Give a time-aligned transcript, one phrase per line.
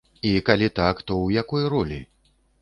[0.27, 2.01] І калі так, то ў якой ролі?